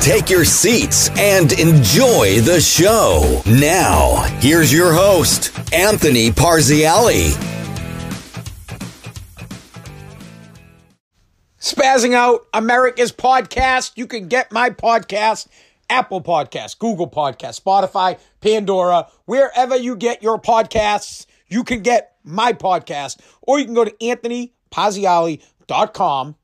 [0.00, 3.42] Take your seats and enjoy the show.
[3.44, 7.32] Now, here's your host, Anthony Parziale.
[11.60, 13.92] Spazzing Out America's podcast.
[13.96, 15.48] You can get my podcast,
[15.90, 22.54] Apple Podcast, Google Podcast, Spotify, Pandora, wherever you get your podcasts, you can get my
[22.54, 23.20] podcast.
[23.42, 26.36] Or you can go to anthonypaziali.com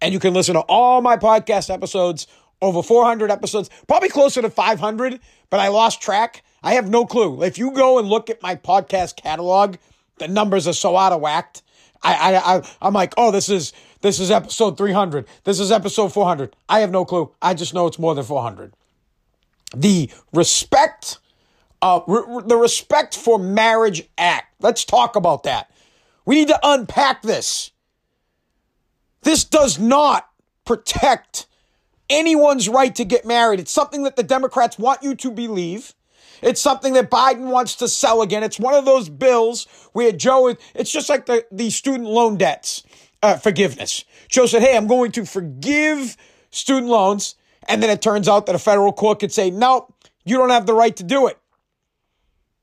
[0.00, 2.28] and you can listen to all my podcast episodes,
[2.66, 5.20] over 400 episodes, probably closer to 500,
[5.50, 6.42] but I lost track.
[6.62, 7.42] I have no clue.
[7.42, 9.76] If you go and look at my podcast catalog,
[10.18, 11.56] the numbers are so out of whack.
[12.02, 15.26] I, I, I, I'm like, oh, this is this is episode 300.
[15.44, 16.54] This is episode 400.
[16.68, 17.32] I have no clue.
[17.40, 18.74] I just know it's more than 400.
[19.74, 21.18] The respect,
[21.82, 24.54] uh, the Respect for Marriage Act.
[24.60, 25.70] Let's talk about that.
[26.24, 27.70] We need to unpack this.
[29.22, 30.28] This does not
[30.64, 31.46] protect
[32.10, 33.60] anyone's right to get married.
[33.60, 35.94] It's something that the Democrats want you to believe.
[36.42, 38.42] It's something that Biden wants to sell again.
[38.42, 42.82] It's one of those bills where Joe, it's just like the, the student loan debts
[43.22, 44.04] uh, forgiveness.
[44.28, 46.16] Joe said, Hey, I'm going to forgive
[46.50, 47.34] student loans.
[47.68, 49.88] And then it turns out that a federal court could say, No,
[50.24, 51.38] you don't have the right to do it.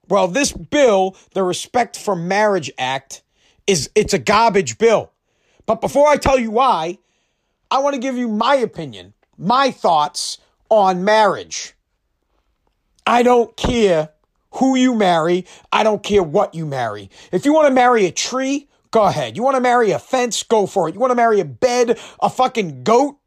[0.09, 3.23] Well, this bill, the Respect for Marriage Act,
[3.65, 5.11] is it's a garbage bill.
[5.65, 6.97] But before I tell you why,
[7.71, 10.37] I want to give you my opinion, my thoughts
[10.69, 11.73] on marriage.
[13.05, 14.09] I don't care
[14.51, 15.45] who you marry.
[15.71, 17.09] I don't care what you marry.
[17.31, 19.35] If you want to marry a tree, Go ahead.
[19.35, 20.43] You want to marry a fence?
[20.43, 20.93] Go for it.
[20.93, 21.99] You want to marry a bed?
[22.21, 23.17] A fucking goat?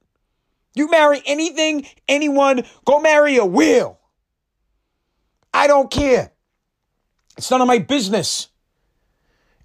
[0.77, 3.99] You marry anything, anyone, go marry a wheel.
[5.53, 6.31] I don't care.
[7.37, 8.49] It's none of my business.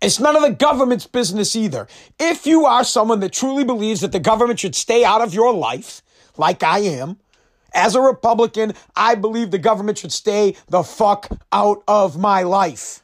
[0.01, 1.87] It's none of the government's business either.
[2.17, 5.53] If you are someone that truly believes that the government should stay out of your
[5.53, 6.01] life,
[6.41, 7.19] like I am,
[7.73, 13.03] as a Republican, I believe the government should stay the fuck out of my life.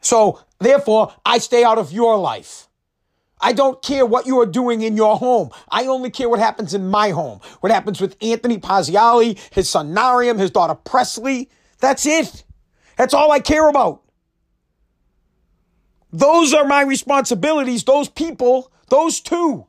[0.00, 2.68] So therefore, I stay out of your life.
[3.40, 5.50] I don't care what you are doing in your home.
[5.68, 7.40] I only care what happens in my home.
[7.60, 11.50] What happens with Anthony Paziali, his son Nariam, his daughter Presley.
[11.80, 12.44] That's it.
[12.96, 14.02] That's all I care about.
[16.12, 17.84] Those are my responsibilities.
[17.84, 19.66] Those people, those two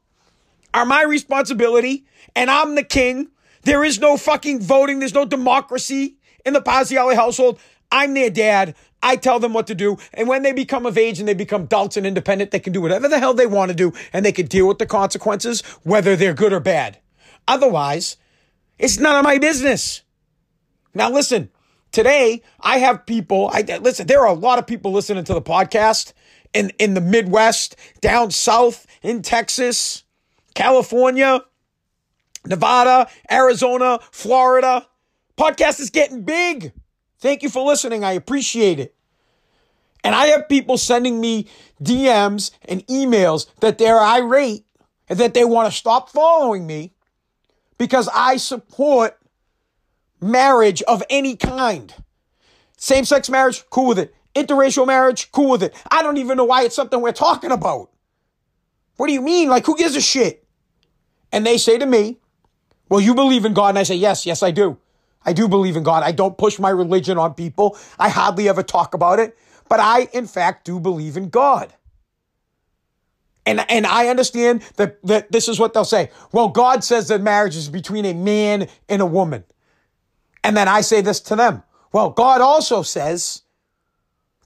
[0.77, 2.05] are my responsibility.
[2.35, 3.29] And I'm the king.
[3.63, 4.99] There is no fucking voting.
[4.99, 7.59] There's no democracy in the Paziali household.
[7.91, 8.75] I'm their dad.
[9.01, 9.97] I tell them what to do.
[10.13, 12.81] And when they become of age and they become adults and independent, they can do
[12.81, 16.15] whatever the hell they want to do and they can deal with the consequences, whether
[16.15, 16.99] they're good or bad.
[17.47, 18.17] Otherwise,
[18.77, 20.01] it's none of my business.
[20.93, 21.49] Now, listen,
[21.91, 25.41] today I have people, I listen, there are a lot of people listening to the
[25.41, 26.13] podcast
[26.53, 30.03] in, in the Midwest, down south, in Texas,
[30.57, 31.43] California,
[32.47, 34.87] Nevada, Arizona, Florida.
[35.37, 36.73] Podcast is getting big.
[37.19, 38.03] Thank you for listening.
[38.03, 38.95] I appreciate it.
[40.03, 41.45] And I have people sending me
[41.79, 44.65] DMs and emails that they're irate
[45.07, 46.95] and that they want to stop following me
[47.77, 49.19] because I support
[50.19, 51.93] marriage of any kind.
[52.77, 54.15] Same sex marriage, cool with it.
[54.33, 55.75] Interracial marriage, cool with it.
[55.91, 57.91] I don't even know why it's something we're talking about.
[58.95, 59.49] What do you mean?
[59.49, 60.46] Like, who gives a shit?
[61.31, 62.17] And they say to me,
[62.89, 63.69] Well, you believe in God.
[63.69, 64.77] And I say, Yes, yes, I do.
[65.25, 66.03] I do believe in God.
[66.03, 67.77] I don't push my religion on people.
[67.99, 71.73] I hardly ever talk about it, but I, in fact, do believe in God.
[73.45, 76.11] And, and I understand that, that this is what they'll say.
[76.33, 79.45] Well, God says that marriage is between a man and a woman.
[80.43, 81.63] And then I say this to them.
[81.93, 83.43] Well, God also says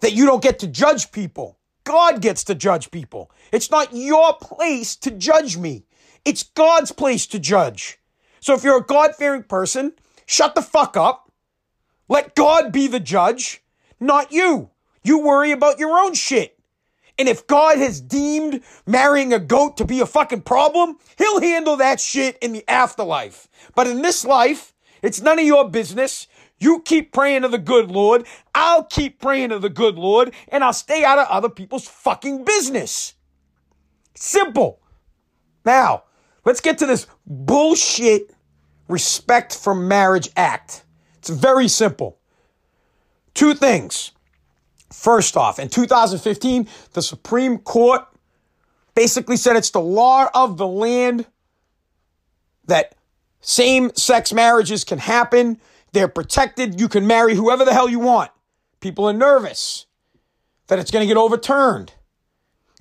[0.02, 1.58] that you don't get to judge people.
[1.84, 3.32] God gets to judge people.
[3.52, 5.84] It's not your place to judge me.
[6.26, 8.00] It's God's place to judge.
[8.40, 9.94] So if you're a God fearing person,
[10.32, 11.30] Shut the fuck up.
[12.08, 13.62] Let God be the judge,
[14.00, 14.70] not you.
[15.04, 16.58] You worry about your own shit.
[17.20, 21.76] And if God has deemed marrying a goat to be a fucking problem, he'll handle
[21.76, 23.50] that shit in the afterlife.
[23.76, 26.28] But in this life, it's none of your business.
[26.58, 28.26] You keep praying to the good Lord.
[28.56, 32.46] I'll keep praying to the good Lord, and I'll stay out of other people's fucking
[32.46, 33.16] business.
[34.16, 34.80] Simple.
[35.66, 36.04] Now,
[36.46, 38.34] let's get to this bullshit
[38.88, 40.84] Respect for Marriage Act.
[41.20, 42.20] It's very simple.
[43.34, 44.12] Two things.
[44.92, 48.06] First off, in 2015, the Supreme Court
[48.94, 51.26] basically said it's the law of the land
[52.66, 52.96] that
[53.40, 55.62] same sex marriages can happen.
[55.94, 56.80] They're protected.
[56.80, 58.32] You can marry whoever the hell you want.
[58.82, 59.86] People are nervous
[60.68, 61.94] that it's going to get overturned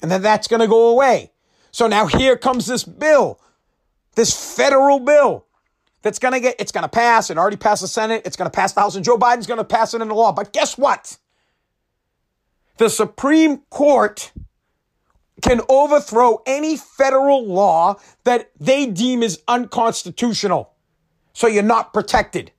[0.03, 1.31] and that that's going to go away.
[1.71, 3.41] So now here comes this bill,
[4.15, 5.47] this federal bill
[6.03, 7.31] that's going to get, it's going to pass.
[7.31, 8.23] It already passed the Senate.
[8.25, 10.33] It's going to pass the House and Joe Biden's going to pass it into law.
[10.33, 11.19] But guess what?
[12.79, 14.33] The Supreme Court
[15.43, 20.73] can overthrow any federal law that they deem is unconstitutional.
[21.33, 22.53] So you're not protected.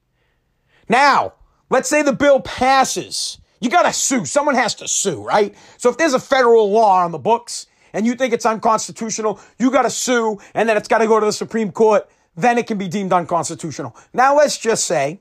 [0.89, 1.33] Now,
[1.69, 3.39] let's say the bill passes.
[3.59, 4.25] You got to sue.
[4.25, 5.55] Someone has to sue, right?
[5.77, 9.71] So if there's a federal law on the books and you think it's unconstitutional, you
[9.71, 12.09] got to sue and then it's got to go to the Supreme Court.
[12.35, 13.95] Then it can be deemed unconstitutional.
[14.13, 15.19] Now let's just say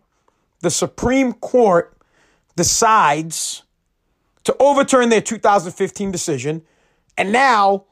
[0.60, 1.96] the Supreme Court
[2.56, 3.62] decides
[4.44, 6.62] to overturn their 2015 decision
[7.16, 7.84] and now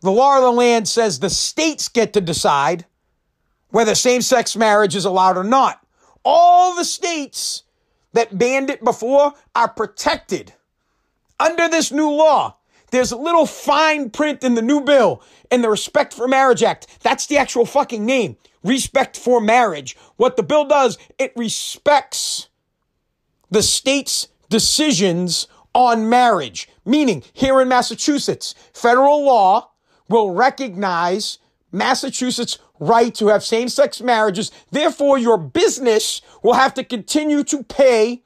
[0.00, 2.86] the law of the land says the states get to decide
[3.70, 5.80] whether same sex marriage is allowed or not.
[6.24, 7.64] All the states
[8.12, 10.52] that banned it before are protected
[11.38, 12.56] under this new law.
[12.90, 16.86] There's a little fine print in the new bill in the Respect for Marriage Act.
[17.02, 18.36] That's the actual fucking name.
[18.62, 19.96] Respect for marriage.
[20.16, 22.48] What the bill does, it respects
[23.50, 26.68] the state's decisions on marriage.
[26.84, 29.70] Meaning, here in Massachusetts, federal law
[30.08, 31.38] will recognize
[31.72, 34.50] Massachusetts' right to have same sex marriages.
[34.70, 38.24] Therefore, your business will have to continue to pay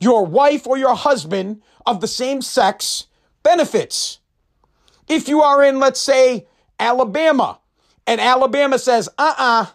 [0.00, 3.06] your wife or your husband of the same sex
[3.42, 4.20] benefits.
[5.08, 6.46] If you are in, let's say,
[6.78, 7.60] Alabama,
[8.06, 9.66] and Alabama says, uh uh-uh, uh,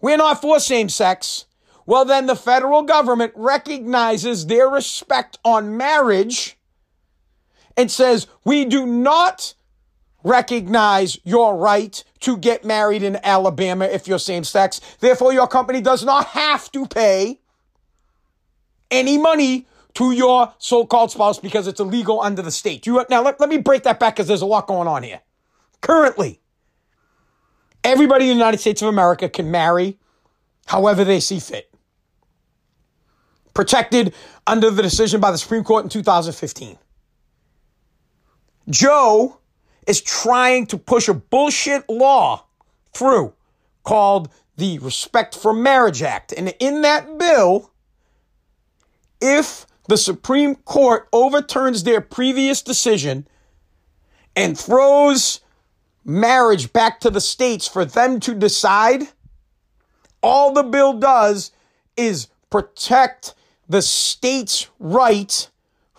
[0.00, 1.46] we are not for same sex,
[1.86, 6.58] well, then the federal government recognizes their respect on marriage
[7.76, 9.54] and says, we do not
[10.22, 14.80] recognize your right to get married in Alabama if you're same sex.
[15.00, 17.40] Therefore, your company does not have to pay
[18.90, 22.86] any money to your so-called spouse because it's illegal under the state.
[22.86, 25.20] You now let, let me break that back because there's a lot going on here.
[25.80, 26.40] Currently,
[27.82, 29.98] everybody in the United States of America can marry
[30.66, 31.68] however they see fit
[33.58, 34.14] protected
[34.46, 36.78] under the decision by the Supreme Court in 2015.
[38.70, 39.40] Joe
[39.84, 42.44] is trying to push a bullshit law
[42.92, 43.32] through
[43.82, 46.32] called the Respect for Marriage Act.
[46.32, 47.72] And in that bill,
[49.20, 53.26] if the Supreme Court overturns their previous decision
[54.36, 55.40] and throws
[56.04, 59.08] marriage back to the states for them to decide,
[60.22, 61.52] all the bill does
[61.96, 63.34] is protect
[63.68, 65.50] the state's right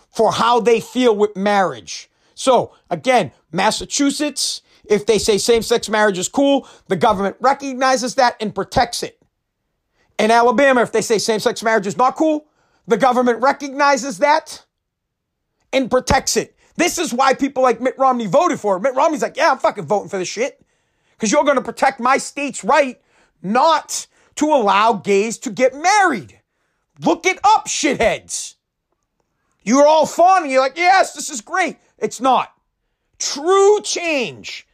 [0.08, 2.08] for how they feel with marriage.
[2.34, 8.36] So again, Massachusetts, if they say same sex marriage is cool, the government recognizes that
[8.40, 9.20] and protects it.
[10.18, 12.46] In Alabama, if they say same sex marriage is not cool,
[12.90, 14.64] the government recognizes that
[15.72, 16.56] and protects it.
[16.76, 18.80] This is why people like Mitt Romney voted for it.
[18.80, 20.60] Mitt Romney's like, yeah, I'm fucking voting for this shit.
[21.12, 23.00] Because you're going to protect my state's right
[23.42, 26.40] not to allow gays to get married.
[27.00, 28.56] Look it up, shitheads.
[29.62, 30.50] You're all fawning.
[30.50, 31.78] you're like, yes, this is great.
[31.98, 32.52] It's not.
[33.20, 34.66] True change.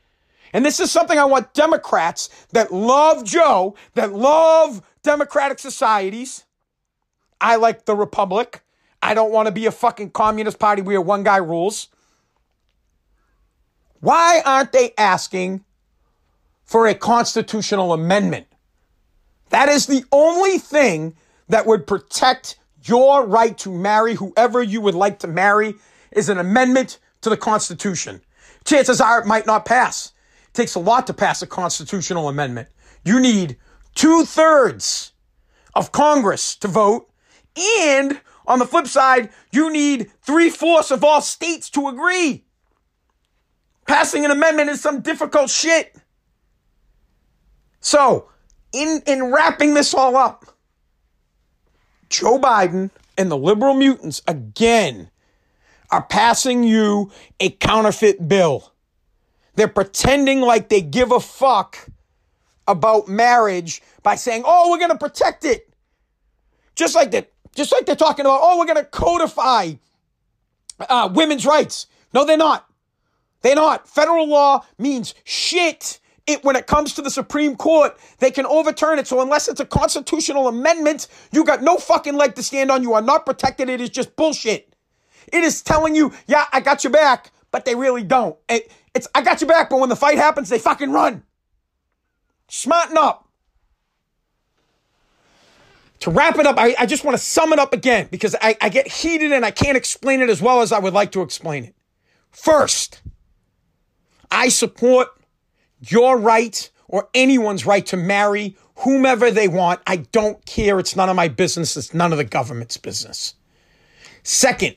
[0.54, 6.45] And this is something I want Democrats that love Joe, that love democratic societies.
[7.40, 8.62] I like the Republic.
[9.02, 11.88] I don't want to be a fucking communist party where one guy rules.
[14.00, 15.64] Why aren't they asking
[16.64, 18.46] for a constitutional amendment?
[19.50, 21.16] That is the only thing
[21.48, 25.74] that would protect your right to marry whoever you would like to marry
[26.12, 28.20] is an amendment to the Constitution.
[28.64, 30.12] Chances are it might not pass.
[30.48, 32.68] It takes a lot to pass a constitutional amendment.
[33.04, 33.56] You need
[33.94, 35.12] two thirds
[35.74, 37.08] of Congress to vote.
[37.56, 42.44] And on the flip side, you need three fourths of all states to agree.
[43.86, 45.96] Passing an amendment is some difficult shit.
[47.80, 48.28] So,
[48.72, 50.44] in, in wrapping this all up,
[52.08, 55.10] Joe Biden and the liberal mutants again
[55.90, 57.10] are passing you
[57.40, 58.72] a counterfeit bill.
[59.54, 61.88] They're pretending like they give a fuck
[62.66, 65.72] about marriage by saying, "Oh, we're going to protect it."
[66.74, 69.72] Just like that, just like they're talking about, "Oh, we're going to codify
[70.80, 72.68] uh, women's rights." No, they're not.
[73.42, 73.88] They're not.
[73.88, 78.98] Federal law means shit it, when it comes to the Supreme Court, they can overturn
[78.98, 79.06] it.
[79.06, 82.82] So unless it's a constitutional amendment, you got no fucking leg to stand on.
[82.82, 83.68] You are not protected.
[83.68, 84.74] It is just bullshit.
[85.32, 88.36] It is telling you, yeah, I got your back, but they really don't.
[88.48, 91.22] It, it's I got your back, but when the fight happens, they fucking run.
[92.48, 93.25] Smarten up.
[96.06, 98.56] To wrap it up, I, I just want to sum it up again because I,
[98.60, 101.22] I get heated and I can't explain it as well as I would like to
[101.22, 101.74] explain it.
[102.30, 103.02] First,
[104.30, 105.08] I support
[105.80, 109.80] your right or anyone's right to marry whomever they want.
[109.84, 110.78] I don't care.
[110.78, 111.76] It's none of my business.
[111.76, 113.34] It's none of the government's business.
[114.22, 114.76] Second,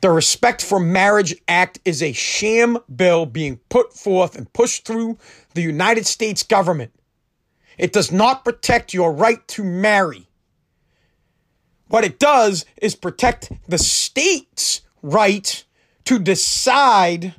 [0.00, 5.18] the Respect for Marriage Act is a sham bill being put forth and pushed through
[5.54, 6.90] the United States government.
[7.78, 10.28] It does not protect your right to marry.
[11.88, 15.64] What it does is protect the state's right
[16.04, 17.34] to decide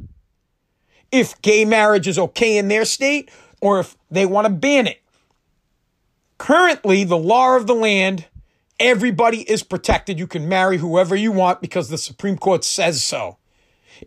[1.11, 3.29] if gay marriage is okay in their state
[3.61, 5.01] or if they want to ban it.
[6.37, 8.25] Currently, the law of the land,
[8.79, 10.19] everybody is protected.
[10.19, 13.37] You can marry whoever you want because the Supreme Court says so.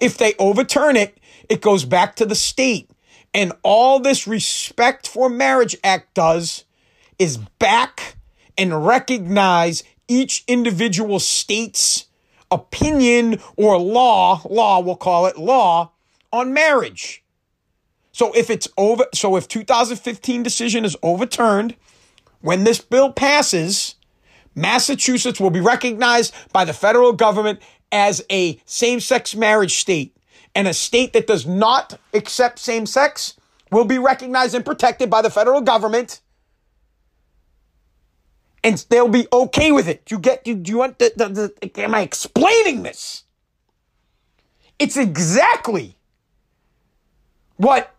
[0.01, 1.19] If they overturn it,
[1.49, 2.89] it goes back to the state.
[3.33, 6.65] And all this Respect for Marriage Act does
[7.19, 8.17] is back
[8.59, 12.07] and recognize each individual state's
[12.51, 15.93] opinion or law, law, we'll call it law,
[16.33, 17.23] on marriage.
[18.13, 21.77] So if it's over, so if 2015 decision is overturned,
[22.41, 23.95] when this bill passes,
[24.55, 27.61] Massachusetts will be recognized by the federal government
[27.93, 30.17] as a same-sex marriage state.
[30.55, 33.35] And a state that does not accept same-sex
[33.71, 36.21] will be recognized and protected by the federal government.
[38.63, 40.11] And they'll be okay with it.
[40.11, 41.29] You get, do you want the, the,
[41.61, 43.25] the am I explaining this?
[44.79, 45.97] It's exactly
[47.57, 47.95] what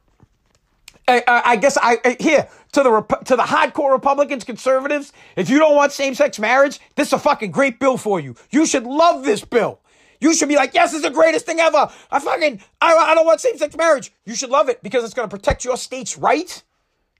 [1.07, 5.13] I, I guess I here to the to the hardcore Republicans, conservatives.
[5.35, 8.35] If you don't want same sex marriage, this is a fucking great bill for you.
[8.49, 9.80] You should love this bill.
[10.21, 11.89] You should be like, yes, it's the greatest thing ever.
[12.11, 14.13] I fucking I, I don't want same sex marriage.
[14.23, 16.63] You should love it because it's going to protect your state's right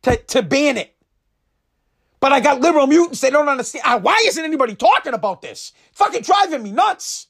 [0.04, 0.96] to to ban it.
[2.20, 3.20] But I got liberal mutants.
[3.20, 4.04] They don't understand.
[4.04, 5.74] Why isn't anybody talking about this?
[5.94, 7.28] Fucking driving me nuts.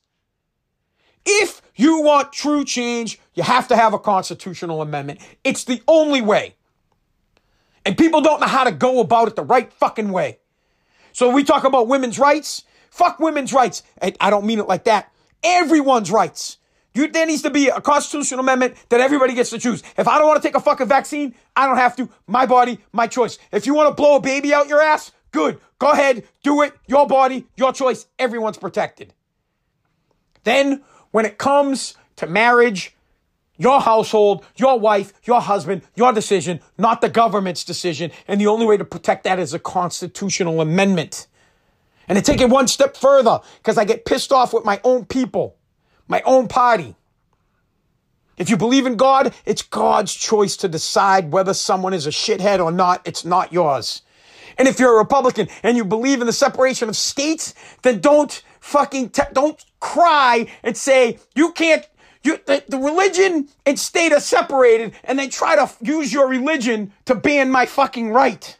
[1.25, 5.21] If you want true change, you have to have a constitutional amendment.
[5.45, 6.55] It's the only way.
[7.85, 10.39] And people don't know how to go about it the right fucking way.
[11.13, 12.63] So we talk about women's rights.
[12.89, 13.83] Fuck women's rights.
[14.01, 15.11] I don't mean it like that.
[15.43, 16.57] Everyone's rights.
[16.93, 19.81] You, there needs to be a constitutional amendment that everybody gets to choose.
[19.97, 22.09] If I don't want to take a fucking vaccine, I don't have to.
[22.27, 23.39] My body, my choice.
[23.51, 25.59] If you want to blow a baby out your ass, good.
[25.79, 26.73] Go ahead, do it.
[26.87, 28.07] Your body, your choice.
[28.19, 29.13] Everyone's protected.
[30.43, 32.95] Then when it comes to marriage,
[33.57, 38.11] your household, your wife, your husband, your decision, not the government's decision.
[38.27, 41.27] And the only way to protect that is a constitutional amendment.
[42.07, 45.05] And to take it one step further, because I get pissed off with my own
[45.05, 45.55] people,
[46.07, 46.95] my own party.
[48.37, 52.59] If you believe in God, it's God's choice to decide whether someone is a shithead
[52.59, 53.01] or not.
[53.05, 54.01] It's not yours.
[54.57, 57.53] And if you're a Republican and you believe in the separation of states,
[57.83, 61.87] then don't fucking te- don't cry and say you can't
[62.23, 66.93] you the, the religion and state are separated and then try to use your religion
[67.05, 68.57] to ban my fucking right.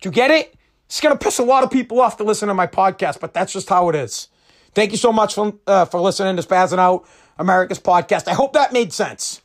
[0.00, 0.54] Do you get it?
[0.90, 3.52] It's gonna piss a lot of people off to listen to my podcast, but that's
[3.52, 4.26] just how it is.
[4.74, 7.06] Thank you so much for uh, for listening to Spazzing Out
[7.38, 8.26] America's podcast.
[8.26, 9.40] I hope that made sense.